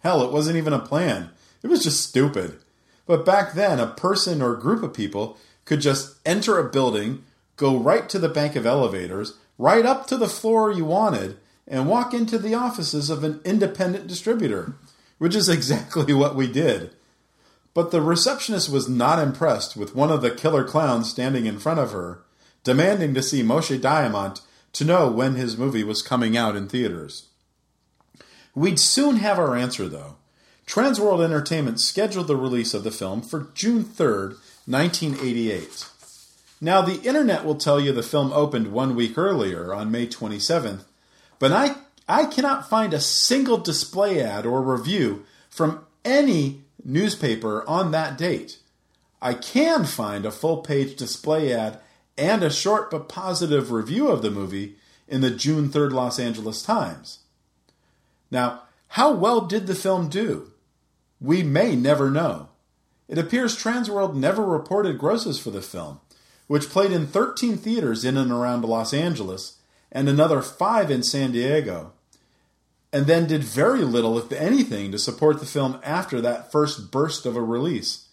Hell, 0.00 0.22
it 0.22 0.32
wasn't 0.32 0.56
even 0.56 0.72
a 0.72 0.78
plan. 0.78 1.30
It 1.62 1.68
was 1.68 1.82
just 1.82 2.08
stupid. 2.08 2.58
But 3.06 3.24
back 3.24 3.54
then, 3.54 3.80
a 3.80 3.86
person 3.86 4.40
or 4.42 4.54
group 4.54 4.82
of 4.82 4.94
people 4.94 5.38
could 5.64 5.80
just 5.80 6.16
enter 6.24 6.58
a 6.58 6.70
building, 6.70 7.24
go 7.56 7.76
right 7.76 8.08
to 8.08 8.18
the 8.18 8.28
bank 8.28 8.56
of 8.56 8.66
elevators, 8.66 9.36
right 9.58 9.84
up 9.84 10.06
to 10.06 10.16
the 10.16 10.28
floor 10.28 10.72
you 10.72 10.84
wanted, 10.84 11.36
and 11.66 11.88
walk 11.88 12.14
into 12.14 12.38
the 12.38 12.54
offices 12.54 13.10
of 13.10 13.24
an 13.24 13.40
independent 13.44 14.06
distributor, 14.06 14.74
which 15.18 15.34
is 15.34 15.48
exactly 15.48 16.14
what 16.14 16.36
we 16.36 16.50
did. 16.50 16.90
But 17.78 17.92
the 17.92 18.02
receptionist 18.02 18.68
was 18.68 18.88
not 18.88 19.20
impressed 19.20 19.76
with 19.76 19.94
one 19.94 20.10
of 20.10 20.20
the 20.20 20.32
killer 20.32 20.64
clowns 20.64 21.08
standing 21.08 21.46
in 21.46 21.60
front 21.60 21.78
of 21.78 21.92
her, 21.92 22.24
demanding 22.64 23.14
to 23.14 23.22
see 23.22 23.44
Moshe 23.44 23.80
Diamant 23.80 24.40
to 24.72 24.84
know 24.84 25.08
when 25.08 25.36
his 25.36 25.56
movie 25.56 25.84
was 25.84 26.02
coming 26.02 26.36
out 26.36 26.56
in 26.56 26.66
theaters. 26.66 27.28
We'd 28.52 28.80
soon 28.80 29.18
have 29.18 29.38
our 29.38 29.54
answer, 29.54 29.86
though. 29.86 30.16
Transworld 30.66 31.22
Entertainment 31.22 31.80
scheduled 31.80 32.26
the 32.26 32.34
release 32.34 32.74
of 32.74 32.82
the 32.82 32.90
film 32.90 33.22
for 33.22 33.52
June 33.54 33.84
3rd, 33.84 34.30
1988. 34.66 35.86
Now, 36.60 36.82
the 36.82 37.00
internet 37.02 37.44
will 37.44 37.54
tell 37.54 37.78
you 37.78 37.92
the 37.92 38.02
film 38.02 38.32
opened 38.32 38.72
one 38.72 38.96
week 38.96 39.16
earlier 39.16 39.72
on 39.72 39.92
May 39.92 40.08
27th, 40.08 40.80
but 41.38 41.52
I, 41.52 41.76
I 42.08 42.24
cannot 42.24 42.68
find 42.68 42.92
a 42.92 43.00
single 43.00 43.58
display 43.58 44.20
ad 44.20 44.46
or 44.46 44.62
review 44.62 45.24
from 45.48 45.86
any 46.04 46.64
newspaper 46.84 47.66
on 47.68 47.90
that 47.90 48.18
date. 48.18 48.58
I 49.20 49.34
can 49.34 49.84
find 49.84 50.24
a 50.24 50.30
full 50.30 50.58
page 50.58 50.96
display 50.96 51.52
ad 51.52 51.80
and 52.16 52.42
a 52.42 52.50
short 52.50 52.90
but 52.90 53.08
positive 53.08 53.70
review 53.70 54.08
of 54.08 54.22
the 54.22 54.30
movie 54.30 54.76
in 55.06 55.20
the 55.20 55.30
June 55.30 55.68
3rd 55.68 55.92
Los 55.92 56.18
Angeles 56.18 56.62
Times. 56.62 57.20
Now, 58.30 58.62
how 58.88 59.12
well 59.12 59.42
did 59.42 59.66
the 59.66 59.74
film 59.74 60.08
do? 60.08 60.52
We 61.20 61.42
may 61.42 61.74
never 61.74 62.10
know. 62.10 62.48
It 63.08 63.18
appears 63.18 63.56
Transworld 63.56 64.14
never 64.14 64.44
reported 64.44 64.98
grosses 64.98 65.38
for 65.38 65.50
the 65.50 65.62
film, 65.62 66.00
which 66.46 66.68
played 66.68 66.92
in 66.92 67.06
13 67.06 67.56
theaters 67.56 68.04
in 68.04 68.16
and 68.16 68.30
around 68.30 68.64
Los 68.64 68.92
Angeles 68.92 69.58
and 69.90 70.08
another 70.08 70.42
five 70.42 70.90
in 70.90 71.02
San 71.02 71.32
Diego, 71.32 71.92
and 72.92 73.06
then 73.06 73.26
did 73.26 73.44
very 73.44 73.82
little, 73.82 74.18
if 74.18 74.32
anything, 74.32 74.92
to 74.92 74.98
support 74.98 75.40
the 75.40 75.46
film 75.46 75.78
after 75.84 76.20
that 76.20 76.50
first 76.50 76.90
burst 76.90 77.26
of 77.26 77.36
a 77.36 77.42
release. 77.42 78.08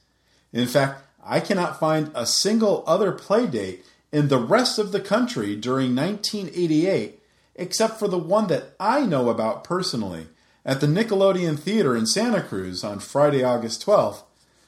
In 0.51 0.67
fact, 0.67 1.03
I 1.23 1.39
cannot 1.39 1.79
find 1.79 2.11
a 2.13 2.25
single 2.25 2.83
other 2.85 3.11
play 3.11 3.47
date 3.47 3.85
in 4.11 4.27
the 4.27 4.37
rest 4.37 4.77
of 4.77 4.91
the 4.91 4.99
country 4.99 5.55
during 5.55 5.95
1988 5.95 7.21
except 7.55 7.97
for 7.97 8.07
the 8.07 8.17
one 8.17 8.47
that 8.47 8.75
I 8.79 9.05
know 9.05 9.29
about 9.29 9.63
personally 9.63 10.27
at 10.65 10.81
the 10.81 10.87
Nickelodeon 10.87 11.57
Theater 11.57 11.95
in 11.95 12.05
Santa 12.05 12.41
Cruz 12.41 12.83
on 12.83 12.99
Friday, 12.99 13.43
August 13.43 13.85
12th, 13.85 14.23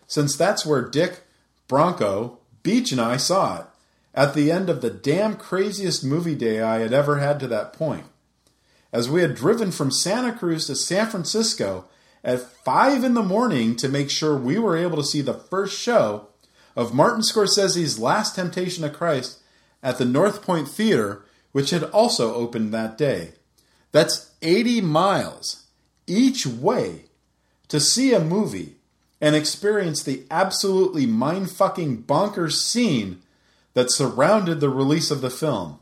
since 0.07 0.35
that's 0.35 0.65
where 0.65 0.81
Dick, 0.81 1.21
Bronco, 1.67 2.39
Beach, 2.63 2.91
and 2.91 3.01
I 3.01 3.17
saw 3.17 3.59
it, 3.59 3.65
at 4.13 4.33
the 4.33 4.51
end 4.51 4.69
of 4.69 4.81
the 4.81 4.89
damn 4.89 5.35
craziest 5.35 6.03
movie 6.03 6.35
day 6.35 6.61
I 6.61 6.79
had 6.79 6.93
ever 6.93 7.17
had 7.17 7.39
to 7.41 7.47
that 7.47 7.73
point. 7.73 8.05
As 8.91 9.09
we 9.09 9.21
had 9.21 9.35
driven 9.35 9.71
from 9.71 9.91
Santa 9.91 10.31
Cruz 10.31 10.67
to 10.67 10.75
San 10.75 11.07
Francisco 11.07 11.85
at 12.23 12.41
5 12.41 13.03
in 13.03 13.13
the 13.13 13.23
morning 13.23 13.75
to 13.77 13.89
make 13.89 14.09
sure 14.09 14.37
we 14.37 14.57
were 14.57 14.77
able 14.77 14.97
to 14.97 15.03
see 15.03 15.21
the 15.21 15.33
first 15.33 15.79
show 15.79 16.27
of 16.75 16.93
Martin 16.93 17.21
Scorsese's 17.21 17.99
Last 17.99 18.35
Temptation 18.35 18.83
of 18.83 18.93
Christ 18.93 19.39
at 19.83 19.97
the 19.97 20.05
North 20.05 20.41
Point 20.41 20.67
Theater, 20.67 21.25
which 21.51 21.71
had 21.71 21.83
also 21.83 22.33
opened 22.33 22.73
that 22.73 22.97
day. 22.97 23.33
That's 23.91 24.31
80 24.41 24.81
miles 24.81 25.65
each 26.05 26.45
way 26.45 27.05
to 27.67 27.79
see 27.79 28.13
a 28.13 28.19
movie 28.19 28.75
and 29.19 29.35
experience 29.35 30.03
the 30.03 30.23
absolutely 30.29 31.05
mind 31.05 31.51
fucking 31.51 32.03
bonkers 32.03 32.53
scene 32.53 33.21
that 33.73 33.91
surrounded 33.91 34.59
the 34.59 34.69
release 34.69 35.11
of 35.11 35.21
the 35.21 35.29
film. 35.29 35.79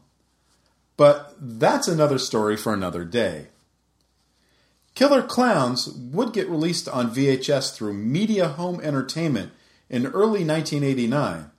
But 0.98 1.36
that's 1.40 1.88
another 1.88 2.18
story 2.18 2.56
for 2.56 2.74
another 2.74 3.04
day. 3.04 3.48
Killer 4.94 5.22
Clowns 5.22 5.90
would 5.90 6.32
get 6.32 6.50
released 6.50 6.88
on 6.88 7.14
VHS 7.14 7.76
through 7.76 7.94
Media 7.94 8.48
Home 8.48 8.80
Entertainment 8.80 9.52
in 9.90 10.08
early 10.08 10.46
1989, 10.46 11.52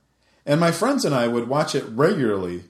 and 0.45 0.59
my 0.59 0.71
friends 0.71 1.05
and 1.05 1.13
I 1.13 1.27
would 1.27 1.47
watch 1.47 1.75
it 1.75 1.85
regularly, 1.85 2.63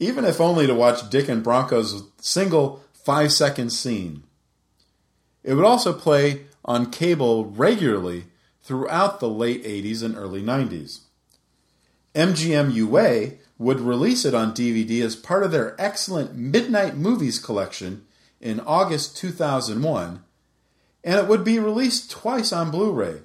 even 0.00 0.24
if 0.24 0.40
only 0.40 0.66
to 0.66 0.74
watch 0.74 1.08
Dick 1.10 1.28
and 1.28 1.44
Bronco's 1.44 2.02
single 2.20 2.82
five 2.92 3.32
second 3.32 3.70
scene. 3.70 4.24
It 5.44 5.54
would 5.54 5.64
also 5.64 5.92
play 5.92 6.46
on 6.64 6.90
cable 6.90 7.46
regularly 7.46 8.24
throughout 8.62 9.20
the 9.20 9.28
late 9.28 9.64
80s 9.64 10.02
and 10.02 10.16
early 10.16 10.42
90s. 10.42 11.00
MGM 12.14 12.74
UA 12.74 13.32
would 13.60 13.78
release 13.78 14.24
it 14.24 14.32
on 14.34 14.54
DVD 14.54 15.02
as 15.02 15.14
part 15.14 15.42
of 15.42 15.52
their 15.52 15.78
excellent 15.78 16.34
Midnight 16.34 16.96
Movies 16.96 17.38
collection 17.38 18.06
in 18.40 18.58
August 18.60 19.18
2001, 19.18 20.24
and 21.04 21.20
it 21.20 21.28
would 21.28 21.44
be 21.44 21.58
released 21.58 22.10
twice 22.10 22.54
on 22.54 22.70
Blu 22.70 22.90
ray 22.90 23.20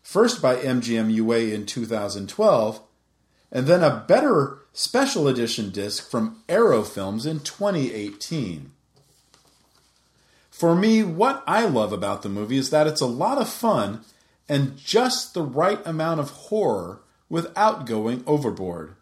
first 0.00 0.40
by 0.40 0.54
MGM 0.54 1.12
UA 1.12 1.38
in 1.52 1.66
2012, 1.66 2.80
and 3.50 3.66
then 3.66 3.82
a 3.82 4.04
better 4.06 4.58
special 4.72 5.26
edition 5.26 5.70
disc 5.70 6.08
from 6.08 6.42
Arrow 6.48 6.84
Films 6.84 7.26
in 7.26 7.40
2018. 7.40 8.70
For 10.48 10.76
me, 10.76 11.02
what 11.02 11.42
I 11.44 11.66
love 11.66 11.92
about 11.92 12.22
the 12.22 12.28
movie 12.28 12.56
is 12.56 12.70
that 12.70 12.86
it's 12.86 13.00
a 13.00 13.06
lot 13.06 13.38
of 13.38 13.48
fun 13.48 14.04
and 14.48 14.76
just 14.76 15.34
the 15.34 15.42
right 15.42 15.84
amount 15.84 16.20
of 16.20 16.30
horror 16.30 17.00
without 17.28 17.84
going 17.84 18.22
overboard. 18.28 18.94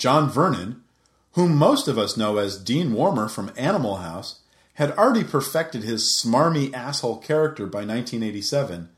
John 0.00 0.30
Vernon, 0.30 0.82
whom 1.32 1.54
most 1.54 1.86
of 1.86 1.98
us 1.98 2.16
know 2.16 2.38
as 2.38 2.58
Dean 2.58 2.92
Wormer 2.92 3.30
from 3.30 3.52
Animal 3.54 3.96
House, 3.96 4.40
had 4.74 4.92
already 4.92 5.22
perfected 5.22 5.82
his 5.84 6.18
smarmy 6.24 6.72
asshole 6.72 7.18
character 7.18 7.66
by 7.66 7.80
1987, 7.80 8.88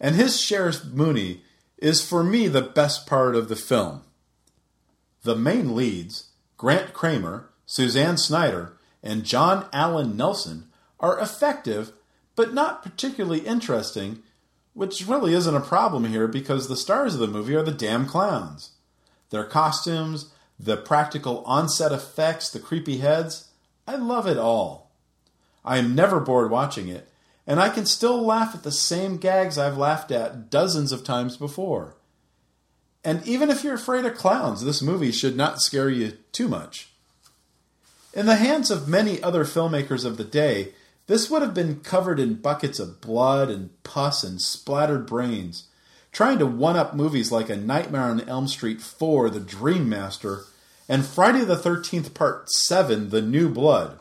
and 0.00 0.14
his 0.14 0.40
Sheriff 0.40 0.84
Mooney 0.84 1.42
is 1.78 2.00
for 2.00 2.22
me 2.22 2.46
the 2.46 2.62
best 2.62 3.08
part 3.08 3.34
of 3.34 3.48
the 3.48 3.56
film. 3.56 4.02
The 5.24 5.34
main 5.34 5.74
leads, 5.74 6.28
Grant 6.56 6.92
Cramer, 6.92 7.50
Suzanne 7.66 8.16
Snyder, 8.16 8.78
and 9.02 9.24
John 9.24 9.66
Allen 9.72 10.16
Nelson, 10.16 10.68
are 11.00 11.18
effective 11.18 11.90
but 12.36 12.54
not 12.54 12.84
particularly 12.84 13.40
interesting, 13.40 14.22
which 14.74 15.08
really 15.08 15.34
isn't 15.34 15.56
a 15.56 15.60
problem 15.60 16.04
here 16.04 16.28
because 16.28 16.68
the 16.68 16.76
stars 16.76 17.14
of 17.14 17.20
the 17.20 17.26
movie 17.26 17.56
are 17.56 17.64
the 17.64 17.72
damn 17.72 18.06
clowns. 18.06 18.70
Their 19.30 19.44
costumes, 19.44 20.32
the 20.58 20.76
practical 20.76 21.42
onset 21.44 21.92
effects, 21.92 22.50
the 22.50 22.60
creepy 22.60 22.98
heads, 22.98 23.48
I 23.86 23.96
love 23.96 24.26
it 24.26 24.38
all. 24.38 24.90
I 25.64 25.78
am 25.78 25.94
never 25.94 26.20
bored 26.20 26.50
watching 26.50 26.88
it, 26.88 27.08
and 27.46 27.60
I 27.60 27.68
can 27.68 27.86
still 27.86 28.24
laugh 28.24 28.54
at 28.54 28.62
the 28.62 28.72
same 28.72 29.16
gags 29.16 29.58
I've 29.58 29.76
laughed 29.76 30.10
at 30.10 30.50
dozens 30.50 30.92
of 30.92 31.04
times 31.04 31.36
before. 31.36 31.96
And 33.04 33.26
even 33.26 33.50
if 33.50 33.62
you're 33.62 33.74
afraid 33.74 34.04
of 34.04 34.16
clowns, 34.16 34.64
this 34.64 34.82
movie 34.82 35.12
should 35.12 35.36
not 35.36 35.60
scare 35.60 35.88
you 35.88 36.18
too 36.32 36.48
much. 36.48 36.90
In 38.12 38.26
the 38.26 38.36
hands 38.36 38.70
of 38.70 38.88
many 38.88 39.22
other 39.22 39.44
filmmakers 39.44 40.04
of 40.04 40.16
the 40.16 40.24
day, 40.24 40.72
this 41.06 41.30
would 41.30 41.42
have 41.42 41.54
been 41.54 41.80
covered 41.80 42.18
in 42.18 42.34
buckets 42.34 42.80
of 42.80 43.00
blood 43.00 43.50
and 43.50 43.70
pus 43.84 44.24
and 44.24 44.40
splattered 44.40 45.06
brains, 45.06 45.68
trying 46.12 46.38
to 46.38 46.46
one 46.46 46.76
up 46.76 46.94
movies 46.94 47.30
like 47.30 47.50
A 47.50 47.56
Nightmare 47.56 48.02
on 48.02 48.20
Elm 48.28 48.48
Street 48.48 48.80
4, 48.80 49.30
The 49.30 49.40
Dream 49.40 49.88
Master, 49.88 50.44
and 50.88 51.04
Friday 51.04 51.44
the 51.44 51.56
13th 51.56 52.14
Part 52.14 52.50
7, 52.50 53.10
The 53.10 53.22
New 53.22 53.48
Blood. 53.48 53.98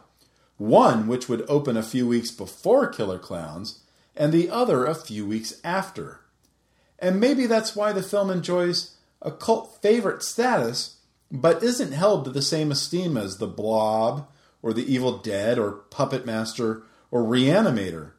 One 0.58 1.08
which 1.08 1.28
would 1.28 1.46
open 1.50 1.76
a 1.76 1.84
few 1.84 2.08
weeks 2.08 2.32
before 2.32 2.88
Killer 2.88 3.20
Klowns, 3.20 3.80
and 4.16 4.32
the 4.32 4.50
other 4.50 4.86
a 4.86 4.96
few 4.96 5.26
weeks 5.26 5.60
after. 5.64 6.22
And 7.00 7.20
maybe 7.20 7.46
that's 7.46 7.76
why 7.76 7.92
the 7.92 8.04
film 8.04 8.30
enjoys 8.30 8.96
a 9.22 9.32
cult 9.32 9.82
favorite 9.82 10.24
status, 10.24 10.98
but 11.32 11.64
isn't 11.64 11.92
held 11.92 12.24
to 12.26 12.32
the 12.32 12.42
same 12.42 12.72
esteem 12.72 13.18
as 13.18 13.38
The 13.38 13.48
Blob, 13.48 14.28
or 14.62 14.72
The 14.72 14.92
Evil 14.92 15.18
Dead, 15.18 15.60
or 15.60 15.72
Puppet 15.72 16.26
Master, 16.26 16.84
or 17.12 17.24
Reanimator. 17.24 18.12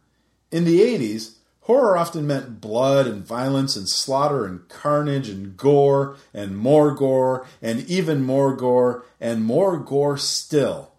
In 0.50 0.64
the 0.64 0.80
80s, 0.80 1.35
horror 1.66 1.96
often 1.96 2.26
meant 2.26 2.60
blood 2.60 3.06
and 3.06 3.26
violence 3.26 3.74
and 3.74 3.88
slaughter 3.88 4.44
and 4.46 4.68
carnage 4.68 5.28
and 5.28 5.56
gore 5.56 6.16
and 6.32 6.56
more 6.56 6.94
gore 6.94 7.44
and 7.60 7.80
even 7.88 8.22
more 8.22 8.54
gore 8.54 9.04
and 9.20 9.44
more 9.44 9.76
gore 9.76 10.16
still. 10.16 10.92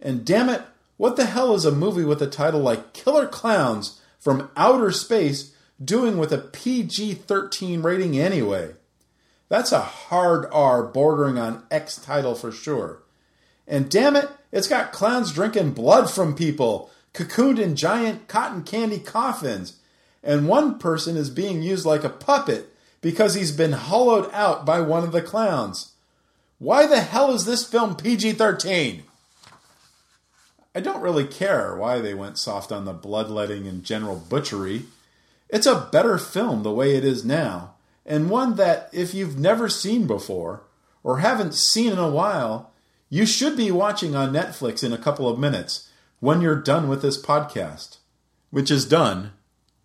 And 0.00 0.24
damn 0.24 0.48
it, 0.48 0.62
what 0.96 1.16
the 1.16 1.26
hell 1.26 1.54
is 1.54 1.64
a 1.64 1.72
movie 1.72 2.04
with 2.04 2.22
a 2.22 2.26
title 2.26 2.60
like 2.60 2.94
Killer 2.94 3.28
Klowns 3.28 4.00
from 4.18 4.50
Outer 4.56 4.92
Space 4.92 5.54
doing 5.82 6.16
with 6.16 6.32
a 6.32 6.38
PG 6.38 7.14
13 7.14 7.82
rating 7.82 8.18
anyway? 8.18 8.74
That's 9.50 9.72
a 9.72 9.80
hard 9.80 10.46
R 10.52 10.82
bordering 10.82 11.38
on 11.38 11.64
X 11.70 11.96
title 11.96 12.34
for 12.34 12.50
sure. 12.50 13.02
And 13.66 13.90
damn 13.90 14.16
it, 14.16 14.30
it's 14.52 14.68
got 14.68 14.92
clowns 14.92 15.32
drinking 15.32 15.72
blood 15.72 16.10
from 16.10 16.34
people 16.34 16.90
cocooned 17.12 17.58
in 17.58 17.76
giant 17.76 18.26
cotton 18.26 18.62
candy 18.62 18.98
coffins, 18.98 19.76
and 20.24 20.48
one 20.48 20.78
person 20.78 21.16
is 21.16 21.28
being 21.28 21.62
used 21.62 21.84
like 21.84 22.02
a 22.02 22.08
puppet 22.08 22.70
because 23.02 23.34
he's 23.34 23.52
been 23.52 23.72
hollowed 23.72 24.28
out 24.32 24.64
by 24.64 24.80
one 24.80 25.04
of 25.04 25.12
the 25.12 25.22
clowns. 25.22 25.92
Why 26.58 26.86
the 26.86 27.00
hell 27.00 27.32
is 27.32 27.44
this 27.44 27.64
film 27.64 27.94
PG 27.94 28.32
13? 28.32 29.02
I 30.74 30.80
don't 30.80 31.02
really 31.02 31.26
care 31.26 31.76
why 31.76 32.00
they 32.00 32.14
went 32.14 32.38
soft 32.38 32.72
on 32.72 32.86
the 32.86 32.94
bloodletting 32.94 33.66
and 33.66 33.84
general 33.84 34.16
butchery. 34.16 34.84
It's 35.50 35.66
a 35.66 35.88
better 35.92 36.16
film 36.16 36.62
the 36.62 36.72
way 36.72 36.96
it 36.96 37.04
is 37.04 37.24
now, 37.24 37.74
and 38.06 38.30
one 38.30 38.56
that, 38.56 38.88
if 38.92 39.14
you've 39.14 39.38
never 39.38 39.68
seen 39.68 40.06
before, 40.06 40.62
or 41.04 41.18
haven't 41.18 41.54
seen 41.54 41.92
in 41.92 41.98
a 41.98 42.08
while, 42.08 42.72
you 43.10 43.26
should 43.26 43.56
be 43.56 43.70
watching 43.70 44.16
on 44.16 44.32
Netflix 44.32 44.82
in 44.82 44.92
a 44.92 44.98
couple 44.98 45.28
of 45.28 45.38
minutes 45.38 45.90
when 46.18 46.40
you're 46.40 46.60
done 46.60 46.88
with 46.88 47.02
this 47.02 47.22
podcast, 47.22 47.98
which 48.50 48.70
is 48.70 48.86
done 48.86 49.32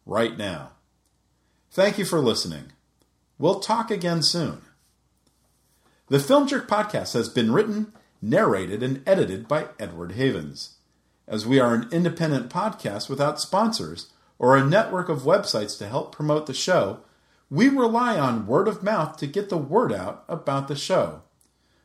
right 0.10 0.38
now. 0.38 0.72
Thank 1.69 2.00
you 2.00 2.06
for 2.06 2.19
listening. 2.19 2.72
We'll 3.38 3.60
talk 3.60 3.91
again 3.91 4.24
soon. 4.24 4.63
The 6.08 6.19
Film 6.19 6.48
Jerk 6.48 6.67
podcast 6.67 7.13
has 7.13 7.30
been 7.30 7.54
written, 7.54 7.93
narrated, 8.19 8.82
and 8.82 9.08
edited 9.08 9.48
by 9.48 9.67
Edward 9.78 10.13
Havens. 10.13 10.78
As 11.28 11.45
we 11.45 11.60
are 11.60 11.76
an 11.76 11.88
independent 11.91 12.50
podcast 12.50 13.08
without 13.08 13.39
sponsors 13.39 14.12
or 14.39 14.58
a 14.58 14.65
network 14.65 15.10
of 15.10 15.22
websites 15.22 15.78
to 15.78 15.88
help 15.88 16.12
promote 16.12 16.48
the 16.48 16.56
show, 16.56 17.02
we 17.52 17.69
rely 17.69 18.17
on 18.17 18.48
word 18.48 18.67
of 18.67 18.82
mouth 18.82 19.15
to 19.17 19.28
get 19.28 19.50
the 19.50 19.58
word 19.58 19.93
out 19.93 20.24
about 20.28 20.67
the 20.67 20.76
show. 20.76 21.22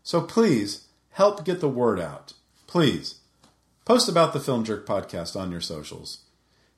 So 0.02 0.22
please 0.22 0.86
help 1.10 1.44
get 1.44 1.60
the 1.60 1.68
word 1.68 2.00
out. 2.00 2.32
Please. 2.66 3.20
Post 3.84 4.08
about 4.08 4.32
the 4.32 4.40
Film 4.40 4.64
Jerk 4.64 4.86
podcast 4.86 5.38
on 5.38 5.50
your 5.52 5.60
socials. 5.60 6.23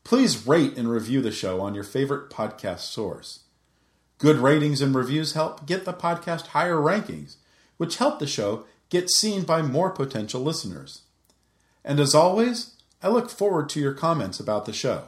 Please 0.06 0.46
rate 0.46 0.78
and 0.78 0.88
review 0.88 1.20
the 1.20 1.32
show 1.32 1.60
on 1.60 1.74
your 1.74 1.82
favorite 1.82 2.30
podcast 2.30 2.92
source. 2.92 3.40
Good 4.18 4.36
ratings 4.36 4.80
and 4.80 4.94
reviews 4.94 5.32
help 5.32 5.66
get 5.66 5.84
the 5.84 5.92
podcast 5.92 6.46
higher 6.46 6.76
rankings, 6.76 7.38
which 7.76 7.96
help 7.96 8.20
the 8.20 8.26
show 8.28 8.66
get 8.88 9.10
seen 9.10 9.42
by 9.42 9.62
more 9.62 9.90
potential 9.90 10.40
listeners. 10.40 11.00
And 11.84 11.98
as 11.98 12.14
always, 12.14 12.76
I 13.02 13.08
look 13.08 13.28
forward 13.28 13.68
to 13.70 13.80
your 13.80 13.94
comments 13.94 14.38
about 14.38 14.64
the 14.64 14.72
show. 14.72 15.06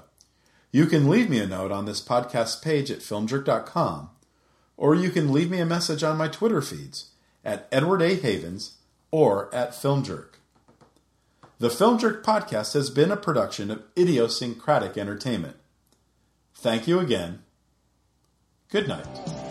You 0.72 0.86
can 0.86 1.08
leave 1.08 1.30
me 1.30 1.38
a 1.38 1.46
note 1.46 1.70
on 1.70 1.84
this 1.84 2.04
podcast 2.04 2.60
page 2.60 2.90
at 2.90 2.98
filmjerk.com, 2.98 4.10
or 4.76 4.96
you 4.96 5.10
can 5.10 5.32
leave 5.32 5.48
me 5.48 5.60
a 5.60 5.64
message 5.64 6.02
on 6.02 6.18
my 6.18 6.26
Twitter 6.26 6.60
feeds 6.60 7.10
at 7.44 7.68
Edward 7.70 8.02
A. 8.02 8.16
Havens 8.16 8.78
or 9.12 9.48
at 9.54 9.70
Filmjerk. 9.70 10.37
The 11.60 11.70
Film 11.70 11.98
Jerk 11.98 12.24
podcast 12.24 12.74
has 12.74 12.88
been 12.88 13.10
a 13.10 13.16
production 13.16 13.72
of 13.72 13.82
Idiosyncratic 13.98 14.96
Entertainment. 14.96 15.56
Thank 16.54 16.86
you 16.86 17.00
again. 17.00 17.42
Good 18.68 18.86
night. 18.86 19.47